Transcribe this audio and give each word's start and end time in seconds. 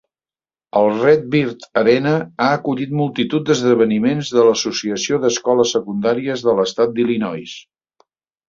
El 0.79 0.87
Redbird 1.01 1.67
Arena 1.81 2.13
ha 2.45 2.47
acollit 2.53 2.95
multitud 3.01 3.45
d'esdeveniments 3.51 4.33
de 4.39 4.47
l'Associació 4.49 5.23
d'Escoles 5.27 5.75
Secundàries 5.79 6.47
de 6.49 6.59
l'Estat 6.63 6.97
d'Illinois. 6.99 7.55